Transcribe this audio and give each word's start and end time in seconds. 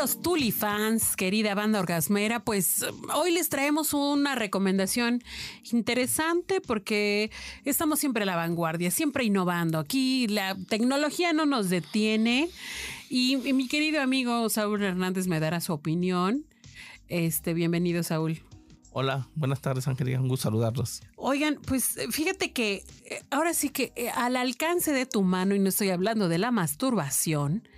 Queridos 0.00 0.22
Tulifans, 0.22 1.14
querida 1.14 1.54
banda 1.54 1.78
orgasmera, 1.78 2.42
pues 2.42 2.86
hoy 3.14 3.32
les 3.32 3.50
traemos 3.50 3.92
una 3.92 4.34
recomendación 4.34 5.22
interesante 5.70 6.62
porque 6.62 7.30
estamos 7.66 7.98
siempre 7.98 8.22
a 8.22 8.26
la 8.26 8.34
vanguardia, 8.34 8.90
siempre 8.90 9.24
innovando. 9.24 9.78
Aquí 9.78 10.26
la 10.26 10.56
tecnología 10.70 11.34
no 11.34 11.44
nos 11.44 11.68
detiene 11.68 12.48
y, 13.10 13.46
y 13.46 13.52
mi 13.52 13.68
querido 13.68 14.00
amigo 14.00 14.48
Saúl 14.48 14.82
Hernández 14.82 15.26
me 15.26 15.38
dará 15.38 15.60
su 15.60 15.74
opinión. 15.74 16.46
Este, 17.08 17.52
bienvenido 17.52 18.02
Saúl. 18.02 18.40
Hola, 18.92 19.28
buenas 19.34 19.60
tardes, 19.60 19.86
Angélica. 19.86 20.18
Un 20.18 20.28
gusto 20.28 20.44
saludarlos. 20.44 21.02
Oigan, 21.16 21.58
pues 21.66 21.98
fíjate 22.10 22.52
que 22.52 22.84
eh, 23.04 23.22
ahora 23.30 23.52
sí 23.52 23.68
que 23.68 23.92
eh, 23.96 24.08
al 24.08 24.36
alcance 24.36 24.92
de 24.92 25.04
tu 25.04 25.20
mano, 25.22 25.54
y 25.54 25.58
no 25.58 25.68
estoy 25.68 25.90
hablando 25.90 26.30
de 26.30 26.38
la 26.38 26.50
masturbación, 26.50 27.68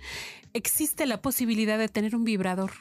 existe 0.53 1.05
la 1.05 1.21
posibilidad 1.21 1.77
de 1.77 1.89
tener 1.89 2.15
un 2.15 2.23
vibrador. 2.23 2.71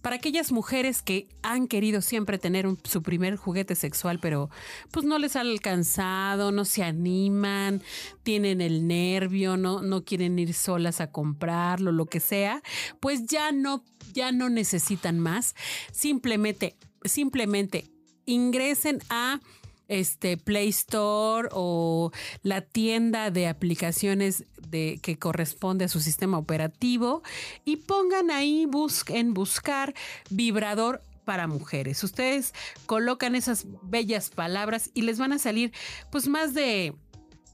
Para 0.00 0.16
aquellas 0.16 0.52
mujeres 0.52 1.02
que 1.02 1.28
han 1.42 1.68
querido 1.68 2.00
siempre 2.00 2.38
tener 2.38 2.66
su 2.84 3.02
primer 3.02 3.36
juguete 3.36 3.74
sexual, 3.74 4.18
pero 4.20 4.50
pues 4.90 5.04
no 5.04 5.18
les 5.18 5.36
ha 5.36 5.40
alcanzado, 5.40 6.52
no 6.52 6.64
se 6.64 6.82
animan, 6.82 7.82
tienen 8.22 8.60
el 8.60 8.86
nervio, 8.86 9.56
no, 9.56 9.82
no 9.82 10.04
quieren 10.04 10.38
ir 10.38 10.54
solas 10.54 11.00
a 11.00 11.10
comprarlo, 11.10 11.92
lo 11.92 12.06
que 12.06 12.20
sea, 12.20 12.62
pues 13.00 13.26
ya 13.26 13.52
no, 13.52 13.84
ya 14.12 14.32
no 14.32 14.48
necesitan 14.48 15.18
más. 15.18 15.54
Simplemente, 15.92 16.76
simplemente 17.04 17.84
ingresen 18.24 19.00
a 19.08 19.40
este 19.88 20.36
Play 20.36 20.68
Store 20.68 21.48
o 21.52 22.10
la 22.42 22.60
tienda 22.60 23.30
de 23.30 23.46
aplicaciones 23.48 24.44
de 24.68 24.98
que 25.02 25.18
corresponde 25.18 25.84
a 25.84 25.88
su 25.88 26.00
sistema 26.00 26.38
operativo 26.38 27.22
y 27.64 27.76
pongan 27.76 28.30
ahí 28.30 28.66
bus- 28.66 29.04
en 29.08 29.32
buscar 29.34 29.94
vibrador 30.30 31.02
para 31.24 31.46
mujeres. 31.46 32.02
Ustedes 32.04 32.52
colocan 32.86 33.34
esas 33.34 33.66
bellas 33.82 34.30
palabras 34.30 34.90
y 34.94 35.02
les 35.02 35.18
van 35.18 35.32
a 35.32 35.38
salir 35.38 35.72
pues 36.10 36.28
más 36.28 36.54
de 36.54 36.94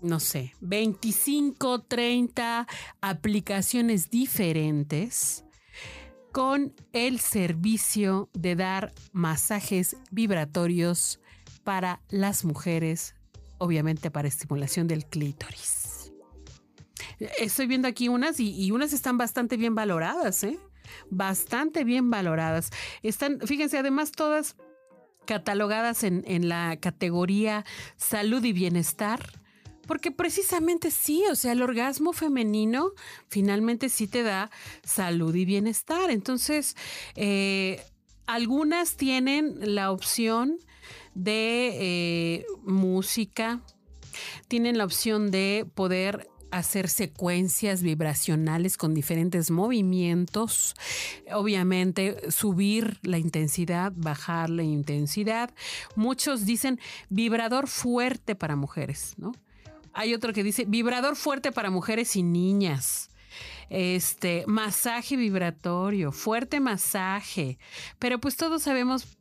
no 0.00 0.18
sé, 0.18 0.52
25, 0.60 1.82
30 1.82 2.66
aplicaciones 3.00 4.10
diferentes 4.10 5.44
con 6.32 6.74
el 6.92 7.20
servicio 7.20 8.28
de 8.32 8.56
dar 8.56 8.92
masajes 9.12 9.96
vibratorios 10.10 11.20
para 11.64 12.00
las 12.08 12.44
mujeres, 12.44 13.14
obviamente 13.58 14.10
para 14.10 14.28
estimulación 14.28 14.86
del 14.86 15.06
clítoris. 15.06 16.12
Estoy 17.38 17.66
viendo 17.66 17.88
aquí 17.88 18.08
unas 18.08 18.40
y, 18.40 18.70
unas 18.70 18.92
están 18.92 19.18
bastante 19.18 19.56
bien 19.56 19.74
valoradas, 19.74 20.42
¿eh? 20.44 20.58
Bastante 21.10 21.84
bien 21.84 22.10
valoradas. 22.10 22.70
Están, 23.02 23.40
fíjense, 23.40 23.78
además 23.78 24.12
todas 24.12 24.56
catalogadas 25.24 26.02
en, 26.02 26.24
en 26.26 26.48
la 26.48 26.76
categoría 26.80 27.64
salud 27.96 28.42
y 28.44 28.52
bienestar. 28.52 29.20
Porque 29.86 30.12
precisamente 30.12 30.90
sí, 30.90 31.24
o 31.30 31.34
sea, 31.34 31.52
el 31.52 31.62
orgasmo 31.62 32.12
femenino 32.12 32.92
finalmente 33.28 33.88
sí 33.88 34.06
te 34.06 34.22
da 34.22 34.50
salud 34.84 35.34
y 35.34 35.44
bienestar. 35.44 36.10
Entonces, 36.10 36.76
eh, 37.16 37.82
algunas 38.26 38.96
tienen 38.96 39.74
la 39.74 39.90
opción 39.90 40.58
de 41.14 41.70
eh, 41.80 42.46
música, 42.64 43.60
tienen 44.48 44.78
la 44.78 44.84
opción 44.84 45.30
de 45.30 45.66
poder 45.74 46.28
hacer 46.52 46.88
secuencias 46.88 47.82
vibracionales 47.82 48.76
con 48.76 48.92
diferentes 48.94 49.50
movimientos, 49.50 50.76
obviamente 51.32 52.30
subir 52.30 52.98
la 53.02 53.18
intensidad, 53.18 53.92
bajar 53.96 54.50
la 54.50 54.62
intensidad. 54.62 55.50
Muchos 55.96 56.44
dicen 56.44 56.78
vibrador 57.08 57.68
fuerte 57.68 58.34
para 58.34 58.54
mujeres, 58.54 59.14
¿no? 59.16 59.32
Hay 59.94 60.14
otro 60.14 60.32
que 60.32 60.42
dice 60.42 60.64
vibrador 60.66 61.16
fuerte 61.16 61.52
para 61.52 61.70
mujeres 61.70 62.16
y 62.16 62.22
niñas. 62.22 63.08
Este, 63.70 64.44
masaje 64.46 65.16
vibratorio, 65.16 66.12
fuerte 66.12 66.60
masaje. 66.60 67.58
Pero 67.98 68.20
pues 68.20 68.36
todos 68.36 68.62
sabemos, 68.62 69.18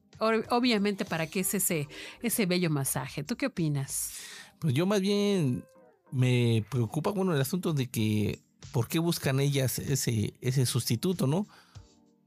obviamente, 0.49 1.05
para 1.05 1.27
qué 1.27 1.41
es 1.41 1.53
ese, 1.53 1.87
ese 2.21 2.45
bello 2.45 2.69
masaje. 2.69 3.23
¿Tú 3.23 3.35
qué 3.35 3.47
opinas? 3.47 4.11
Pues 4.59 4.73
yo 4.73 4.85
más 4.85 5.01
bien 5.01 5.63
me 6.11 6.63
preocupa, 6.69 7.11
bueno, 7.11 7.33
el 7.33 7.41
asunto 7.41 7.73
de 7.73 7.87
que 7.89 8.39
por 8.71 8.87
qué 8.87 8.99
buscan 8.99 9.39
ellas 9.39 9.79
ese, 9.79 10.33
ese 10.41 10.65
sustituto, 10.65 11.27
¿no? 11.27 11.47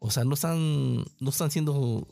O 0.00 0.10
sea, 0.10 0.24
no 0.24 0.34
están, 0.34 0.96
no 1.20 1.30
están 1.30 1.50
siendo 1.50 2.06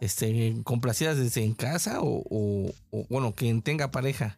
este, 0.00 0.56
complacidas 0.64 1.16
desde 1.16 1.42
en 1.44 1.54
casa 1.54 2.00
o, 2.02 2.22
o- 2.28 2.72
o, 2.90 3.06
bueno, 3.08 3.32
quien 3.34 3.62
tenga 3.62 3.90
pareja. 3.90 4.36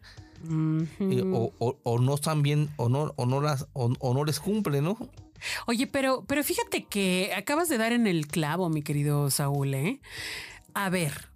eh, 1.01 1.23
o, 1.35 1.53
o- 1.83 1.99
no 1.99 2.15
están 2.15 2.43
bien 2.43 2.69
o 2.77 2.89
no, 2.89 3.13
o 3.17 3.27
no 3.27 3.41
las 3.41 3.67
o 3.73 4.15
no 4.15 4.25
les 4.25 4.39
cumple, 4.39 4.81
¿no? 4.81 4.97
Oye, 5.67 5.87
pero, 5.87 6.25
pero 6.27 6.43
fíjate 6.45 6.85
que 6.85 7.33
acabas 7.37 7.69
de 7.69 7.79
dar 7.79 7.93
en 7.93 8.07
el 8.07 8.27
clavo, 8.27 8.69
mi 8.69 8.83
querido 8.83 9.31
Saúl, 9.31 9.75
¿eh? 9.75 10.01
A 10.75 10.91
ver, 10.91 11.29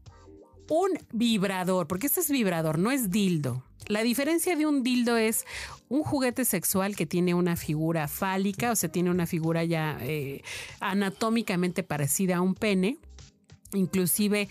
un 0.69 0.91
vibrador, 1.13 1.87
porque 1.87 2.07
este 2.07 2.21
es 2.21 2.31
vibrador, 2.31 2.79
no 2.79 2.91
es 2.91 3.11
dildo. 3.11 3.65
La 3.89 4.03
diferencia 4.03 4.57
de 4.57 4.65
un 4.67 4.83
dildo 4.83 5.17
es 5.17 5.45
un 5.89 6.03
juguete 6.03 6.45
sexual 6.45 6.97
que 6.97 7.05
tiene 7.05 7.35
una 7.35 7.57
figura 7.57 8.09
fálica, 8.09 8.71
o 8.71 8.77
sea, 8.77 8.91
tiene 8.91 9.11
una 9.11 9.27
figura 9.27 9.65
ya 9.65 9.99
eh, 10.01 10.43
anatómicamente 10.81 11.83
parecida 11.83 12.37
a 12.37 12.41
un 12.41 12.55
pene. 12.55 12.99
Inclusive 13.75 14.49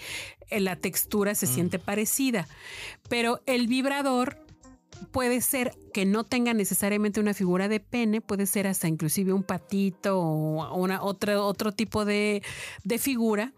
eh, 0.50 0.60
la 0.60 0.76
textura 0.76 1.34
se 1.34 1.48
siente 1.48 1.80
parecida. 1.80 2.48
Pero 3.10 3.42
el 3.46 3.68
vibrador 3.68 4.41
puede 5.12 5.42
ser 5.42 5.74
que 5.94 6.06
no 6.06 6.24
tenga 6.24 6.54
necesariamente 6.54 7.20
una 7.20 7.34
figura 7.34 7.68
de 7.68 7.80
pene, 7.80 8.22
puede 8.22 8.46
ser 8.46 8.68
hasta 8.68 8.88
inclusive 8.88 9.34
un 9.34 9.44
patito 9.44 10.20
o 10.20 10.76
una, 10.76 11.02
otra, 11.02 11.42
otro 11.42 11.72
tipo 11.72 12.06
de, 12.06 12.44
de 12.84 12.98
figura. 12.98 13.54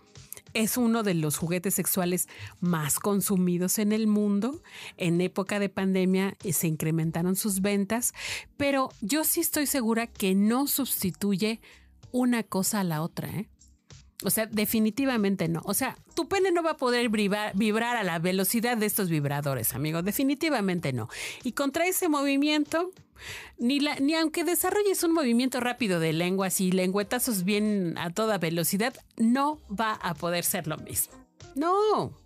Es 0.53 0.77
uno 0.77 1.01
de 1.01 1.15
los 1.15 1.37
juguetes 1.37 1.73
sexuales 1.73 2.27
más 2.59 2.99
consumidos 2.99 3.79
en 3.79 3.91
el 3.91 4.05
mundo. 4.05 4.61
En 4.97 5.19
época 5.19 5.57
de 5.59 5.69
pandemia 5.69 6.37
eh, 6.43 6.53
se 6.53 6.67
incrementaron 6.67 7.35
sus 7.35 7.61
ventas, 7.61 8.13
pero 8.55 8.89
yo 9.01 9.23
sí 9.23 9.41
estoy 9.41 9.65
segura 9.65 10.05
que 10.05 10.35
no 10.35 10.67
sustituye 10.67 11.59
una 12.11 12.43
cosa 12.43 12.81
a 12.81 12.83
la 12.83 13.01
otra. 13.01 13.29
¿eh? 13.29 13.49
O 14.23 14.29
sea, 14.29 14.45
definitivamente 14.45 15.47
no. 15.47 15.61
O 15.65 15.73
sea, 15.73 15.97
tu 16.15 16.27
pene 16.27 16.51
no 16.51 16.63
va 16.63 16.71
a 16.71 16.77
poder 16.77 17.09
vibrar, 17.09 17.97
a 17.97 18.03
la 18.03 18.19
velocidad 18.19 18.77
de 18.77 18.85
estos 18.85 19.09
vibradores, 19.09 19.73
amigo. 19.73 20.01
Definitivamente 20.01 20.93
no. 20.93 21.09
Y 21.43 21.53
contra 21.53 21.85
ese 21.85 22.09
movimiento, 22.09 22.91
ni, 23.57 23.79
la, 23.79 23.95
ni 23.95 24.15
aunque 24.15 24.43
desarrolles 24.43 25.03
un 25.03 25.13
movimiento 25.13 25.59
rápido 25.59 25.99
de 25.99 26.13
lengua, 26.13 26.47
así 26.47 26.71
lengüetazos 26.71 27.43
bien 27.43 27.97
a 27.97 28.11
toda 28.11 28.37
velocidad, 28.37 28.93
no 29.17 29.59
va 29.69 29.93
a 29.93 30.13
poder 30.13 30.43
ser 30.43 30.67
lo 30.67 30.77
mismo. 30.77 31.13
No, 31.55 32.17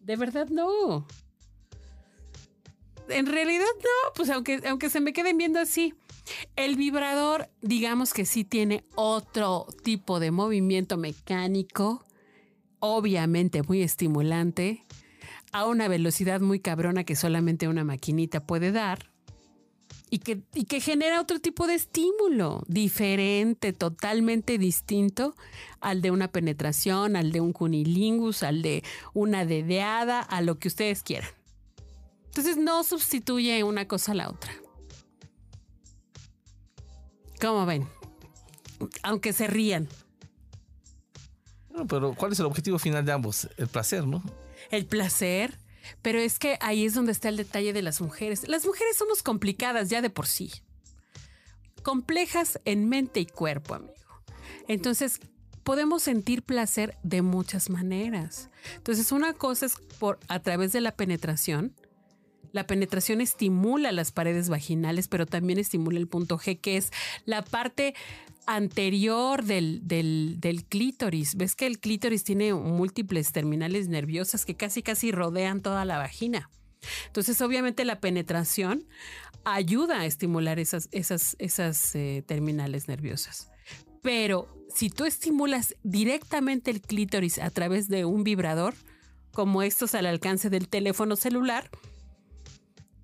de 0.00 0.16
verdad 0.16 0.48
no. 0.48 1.06
En 3.08 3.26
realidad 3.26 3.66
no, 3.78 4.12
pues 4.14 4.30
aunque, 4.30 4.60
aunque 4.68 4.88
se 4.88 5.00
me 5.00 5.12
queden 5.12 5.36
viendo 5.36 5.58
así. 5.58 5.94
El 6.56 6.76
vibrador, 6.76 7.48
digamos 7.60 8.12
que 8.12 8.24
sí 8.24 8.44
tiene 8.44 8.84
otro 8.94 9.66
tipo 9.82 10.20
de 10.20 10.30
movimiento 10.30 10.96
mecánico, 10.96 12.04
obviamente 12.78 13.62
muy 13.62 13.82
estimulante, 13.82 14.84
a 15.52 15.66
una 15.66 15.88
velocidad 15.88 16.40
muy 16.40 16.60
cabrona 16.60 17.04
que 17.04 17.16
solamente 17.16 17.68
una 17.68 17.84
maquinita 17.84 18.46
puede 18.46 18.72
dar. 18.72 19.10
Y 20.10 20.18
que, 20.18 20.42
y 20.52 20.64
que 20.64 20.80
genera 20.80 21.22
otro 21.22 21.40
tipo 21.40 21.66
de 21.66 21.74
estímulo, 21.74 22.64
diferente, 22.68 23.72
totalmente 23.72 24.58
distinto 24.58 25.34
al 25.80 26.02
de 26.02 26.10
una 26.10 26.28
penetración, 26.28 27.16
al 27.16 27.32
de 27.32 27.40
un 27.40 27.54
cunilingus, 27.54 28.42
al 28.42 28.60
de 28.60 28.84
una 29.14 29.46
dedeada, 29.46 30.20
a 30.20 30.42
lo 30.42 30.58
que 30.58 30.68
ustedes 30.68 31.02
quieran. 31.02 31.30
Entonces 32.26 32.58
no 32.58 32.84
sustituye 32.84 33.64
una 33.64 33.88
cosa 33.88 34.12
a 34.12 34.14
la 34.14 34.28
otra. 34.28 34.52
¿Cómo 37.42 37.66
ven? 37.66 37.88
Aunque 39.02 39.32
se 39.32 39.48
rían. 39.48 39.88
No, 41.74 41.88
pero 41.88 42.14
¿cuál 42.14 42.30
es 42.30 42.38
el 42.38 42.46
objetivo 42.46 42.78
final 42.78 43.04
de 43.04 43.10
ambos? 43.10 43.48
El 43.56 43.66
placer, 43.66 44.06
¿no? 44.06 44.22
El 44.70 44.86
placer. 44.86 45.58
Pero 46.02 46.20
es 46.20 46.38
que 46.38 46.56
ahí 46.60 46.86
es 46.86 46.94
donde 46.94 47.10
está 47.10 47.28
el 47.28 47.36
detalle 47.36 47.72
de 47.72 47.82
las 47.82 48.00
mujeres. 48.00 48.46
Las 48.46 48.64
mujeres 48.64 48.96
somos 48.96 49.24
complicadas 49.24 49.90
ya 49.90 50.00
de 50.00 50.08
por 50.08 50.28
sí. 50.28 50.52
Complejas 51.82 52.60
en 52.64 52.88
mente 52.88 53.18
y 53.18 53.26
cuerpo, 53.26 53.74
amigo. 53.74 53.92
Entonces, 54.68 55.18
podemos 55.64 56.04
sentir 56.04 56.44
placer 56.44 56.96
de 57.02 57.22
muchas 57.22 57.70
maneras. 57.70 58.50
Entonces, 58.76 59.10
una 59.10 59.32
cosa 59.32 59.66
es 59.66 59.74
por 59.98 60.20
a 60.28 60.38
través 60.38 60.72
de 60.72 60.80
la 60.80 60.92
penetración. 60.92 61.74
La 62.52 62.66
penetración 62.66 63.20
estimula 63.20 63.92
las 63.92 64.12
paredes 64.12 64.48
vaginales, 64.48 65.08
pero 65.08 65.26
también 65.26 65.58
estimula 65.58 65.98
el 65.98 66.06
punto 66.06 66.38
G, 66.38 66.60
que 66.60 66.76
es 66.76 66.90
la 67.24 67.42
parte 67.42 67.94
anterior 68.46 69.44
del, 69.44 69.80
del, 69.84 70.36
del, 70.38 70.64
clítoris. 70.64 71.36
Ves 71.36 71.54
que 71.54 71.66
el 71.66 71.78
clítoris 71.78 72.24
tiene 72.24 72.54
múltiples 72.54 73.32
terminales 73.32 73.88
nerviosas 73.88 74.44
que 74.44 74.54
casi 74.54 74.82
casi 74.82 75.12
rodean 75.12 75.60
toda 75.60 75.84
la 75.84 75.98
vagina. 75.98 76.50
Entonces, 77.06 77.40
obviamente, 77.40 77.84
la 77.84 78.00
penetración 78.00 78.86
ayuda 79.44 80.00
a 80.00 80.06
estimular 80.06 80.58
esas, 80.58 80.88
esas, 80.92 81.36
esas 81.38 81.94
eh, 81.94 82.22
terminales 82.26 82.88
nerviosas. 82.88 83.50
Pero 84.02 84.48
si 84.74 84.90
tú 84.90 85.04
estimulas 85.04 85.76
directamente 85.82 86.70
el 86.70 86.80
clítoris 86.80 87.38
a 87.38 87.50
través 87.50 87.88
de 87.88 88.04
un 88.04 88.24
vibrador, 88.24 88.74
como 89.32 89.62
estos 89.62 89.94
al 89.94 90.06
alcance 90.06 90.50
del 90.50 90.68
teléfono 90.68 91.16
celular, 91.16 91.70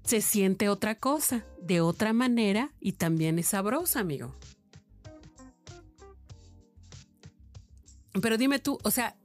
se 0.08 0.22
siente 0.22 0.70
otra 0.70 0.94
cosa, 0.94 1.44
de 1.60 1.82
otra 1.82 2.14
manera 2.14 2.70
y 2.80 2.92
también 2.92 3.38
es 3.38 3.48
sabrosa, 3.48 4.00
amigo. 4.00 4.34
Pero 8.22 8.38
dime 8.38 8.58
tú, 8.58 8.78
o 8.82 8.90
sea, 8.90 9.16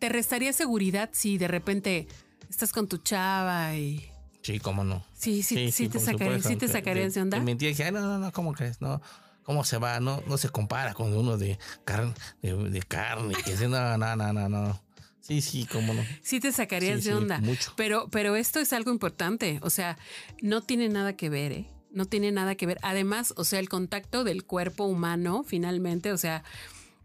¿te 0.00 0.08
restaría 0.08 0.52
seguridad 0.52 1.10
si 1.12 1.38
de 1.38 1.46
repente 1.46 2.08
estás 2.50 2.72
con 2.72 2.88
tu 2.88 2.98
chava 2.98 3.76
y... 3.76 4.10
Sí, 4.42 4.58
cómo 4.58 4.82
no. 4.82 5.04
Sí, 5.12 5.44
sí, 5.44 5.70
sí, 5.70 5.88
te, 5.88 6.00
sacaría, 6.00 6.42
sí 6.42 6.56
te 6.56 6.66
sacarías 6.66 7.14
de 7.14 7.22
onda. 7.22 7.38
Te 7.38 7.44
mentía 7.44 7.68
y 7.68 7.74
dije, 7.74 7.92
no, 7.92 8.00
no, 8.00 8.18
no, 8.18 8.32
¿cómo 8.32 8.52
crees? 8.52 8.80
No, 8.80 9.00
¿cómo 9.44 9.62
se 9.62 9.78
va? 9.78 10.00
No, 10.00 10.24
no 10.26 10.38
se 10.38 10.48
compara 10.48 10.92
con 10.92 11.16
uno 11.16 11.38
de, 11.38 11.56
carne 11.84 12.14
de, 12.42 12.82
carne, 12.82 13.34
que 13.44 13.54
no, 13.68 13.96
no, 13.96 14.16
no, 14.16 14.32
no, 14.32 14.48
no. 14.48 14.85
Sí, 15.26 15.40
sí, 15.40 15.66
cómo 15.66 15.92
no. 15.92 16.04
Sí 16.22 16.38
te 16.38 16.52
sacarías 16.52 17.02
de 17.02 17.14
onda. 17.14 17.40
mucho. 17.40 17.72
Pero, 17.76 18.08
pero 18.10 18.36
esto 18.36 18.60
es 18.60 18.72
algo 18.72 18.92
importante. 18.92 19.58
O 19.62 19.70
sea, 19.70 19.98
no 20.40 20.62
tiene 20.62 20.88
nada 20.88 21.16
que 21.16 21.28
ver, 21.28 21.52
¿eh? 21.52 21.70
No 21.90 22.04
tiene 22.04 22.30
nada 22.30 22.54
que 22.54 22.66
ver. 22.66 22.78
Además, 22.82 23.34
o 23.36 23.44
sea, 23.44 23.58
el 23.58 23.68
contacto 23.68 24.22
del 24.22 24.44
cuerpo 24.44 24.84
humano, 24.84 25.44
finalmente, 25.44 26.12
o 26.12 26.16
sea, 26.16 26.44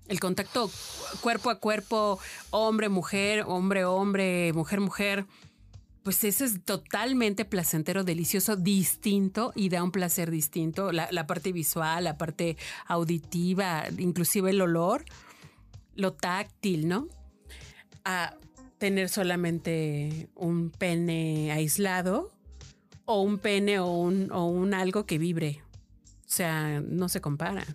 el 0.07 0.19
contacto 0.19 0.69
cuerpo 1.21 1.49
a 1.49 1.59
cuerpo, 1.59 2.19
hombre, 2.51 2.89
mujer, 2.89 3.43
hombre, 3.47 3.85
hombre, 3.85 4.53
mujer, 4.53 4.81
mujer, 4.81 5.25
pues 6.03 6.23
ese 6.23 6.45
es 6.45 6.63
totalmente 6.63 7.45
placentero, 7.45 8.03
delicioso, 8.03 8.55
distinto 8.55 9.51
y 9.55 9.69
da 9.69 9.83
un 9.83 9.91
placer 9.91 10.29
distinto. 10.29 10.91
La, 10.91 11.25
parte 11.25 11.51
visual, 11.51 12.03
la 12.03 12.17
parte 12.17 12.57
auditiva, 12.87 13.85
inclusive 13.97 14.51
el 14.51 14.61
olor, 14.61 15.05
lo 15.95 16.13
táctil, 16.13 16.87
¿no? 16.87 17.07
A 18.03 18.35
tener 18.77 19.09
solamente 19.09 20.29
un 20.35 20.71
pene 20.71 21.51
aislado 21.51 22.31
o 23.05 23.21
un 23.21 23.37
pene 23.37 23.79
o 23.79 23.91
un, 23.91 24.31
o 24.31 24.45
un 24.45 24.73
algo 24.73 25.05
que 25.05 25.17
vibre. 25.17 25.61
O 26.25 26.33
sea, 26.33 26.81
no 26.81 27.09
se 27.09 27.21
comparan. 27.21 27.65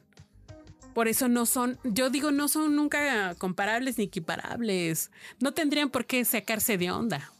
Por 0.95 1.09
eso 1.09 1.29
no 1.29 1.45
son, 1.45 1.79
yo 1.85 2.09
digo, 2.09 2.31
no 2.31 2.49
son 2.49 2.75
nunca 2.75 3.35
comparables 3.35 3.99
ni 3.99 4.05
equiparables. 4.05 5.11
No 5.41 5.53
tendrían 5.53 5.91
por 5.91 6.07
qué 6.07 6.25
sacarse 6.25 6.79
de 6.79 6.91
onda. 6.91 7.31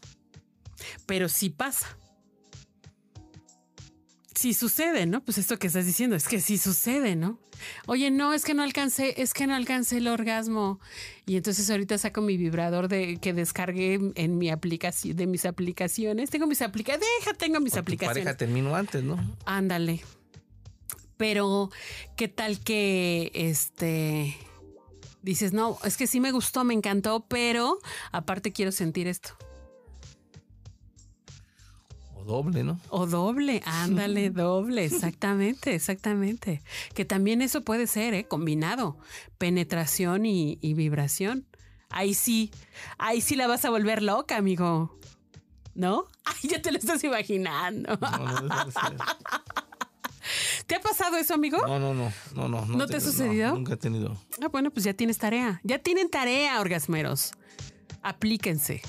Pero 1.07 1.27
sí 1.27 1.49
pasa. 1.49 1.97
Sí 4.37 4.53
sucede, 4.53 5.07
¿no? 5.07 5.23
Pues 5.23 5.39
esto 5.39 5.57
que 5.57 5.65
estás 5.65 5.87
diciendo 5.87 6.15
es 6.15 6.27
que 6.27 6.39
sí 6.39 6.59
sucede, 6.59 7.15
¿no? 7.15 7.39
Oye, 7.87 8.11
no, 8.11 8.33
es 8.33 8.45
que 8.45 8.53
no 8.53 8.61
alcancé, 8.61 9.19
es 9.19 9.33
que 9.33 9.47
no 9.47 9.55
alcancé 9.55 9.97
el 9.97 10.07
orgasmo. 10.07 10.79
Y 11.25 11.37
entonces 11.37 11.67
ahorita 11.71 11.97
saco 11.97 12.21
mi 12.21 12.37
vibrador 12.37 12.87
de 12.87 13.17
que 13.17 13.33
descargué 13.33 13.99
en 14.13 14.37
mi 14.37 14.51
aplicación, 14.51 15.17
de 15.17 15.25
mis 15.25 15.47
aplicaciones. 15.47 16.29
Tengo 16.29 16.45
mis 16.45 16.61
aplicaciones, 16.61 17.09
deja, 17.19 17.33
tengo 17.35 17.59
mis 17.59 17.77
aplicaciones. 17.77 18.25
pareja 18.25 18.37
terminó 18.37 18.75
antes, 18.75 19.03
¿no? 19.03 19.17
Ándale. 19.45 20.03
Pero, 21.17 21.71
¿qué 22.15 22.27
tal 22.27 22.59
que 22.59 23.31
este 23.33 24.37
dices, 25.23 25.51
no, 25.51 25.79
es 25.83 25.97
que 25.97 26.05
sí 26.05 26.19
me 26.19 26.31
gustó, 26.31 26.63
me 26.63 26.75
encantó, 26.75 27.25
pero 27.27 27.79
aparte 28.11 28.51
quiero 28.51 28.71
sentir 28.71 29.07
esto? 29.07 29.35
Doble, 32.27 32.61
¿no? 32.61 32.77
O 32.89 33.07
doble, 33.07 33.63
ándale, 33.65 34.29
doble, 34.31 34.83
exactamente, 34.83 35.73
exactamente. 35.73 36.61
Que 36.93 37.05
también 37.05 37.41
eso 37.41 37.61
puede 37.61 37.87
ser, 37.87 38.13
¿eh? 38.13 38.25
Combinado, 38.25 38.97
penetración 39.37 40.25
y, 40.25 40.57
vibración. 40.73 41.47
Ahí 41.89 42.13
sí, 42.13 42.51
ahí 42.97 43.21
sí 43.21 43.37
la 43.37 43.47
vas 43.47 43.63
a 43.63 43.69
volver 43.69 44.03
loca, 44.03 44.35
amigo. 44.35 44.99
¿No? 45.73 46.07
Ay, 46.25 46.49
ya 46.49 46.61
te 46.61 46.73
lo 46.73 46.77
estás 46.77 47.01
imaginando. 47.05 47.97
No, 47.97 48.49
¿Te 50.65 50.75
ha 50.75 50.81
pasado 50.81 51.15
eso, 51.15 51.33
amigo? 51.33 51.65
No, 51.65 51.79
no, 51.79 51.93
no, 51.93 52.11
no, 52.35 52.49
no. 52.49 52.65
¿No, 52.65 52.87
te 52.87 52.97
ha 52.97 52.99
sucedido? 52.99 53.55
nunca 53.55 53.75
he 53.75 53.77
tenido. 53.77 54.17
Ah, 54.41 54.49
bueno, 54.49 54.69
pues 54.71 54.83
ya 54.83 54.93
tienes 54.93 55.17
tarea. 55.17 55.61
Ya 55.63 55.79
tienen 55.79 56.09
tarea, 56.09 56.59
orgasmeros. 56.59 57.31
Aplíquense. 58.01 58.81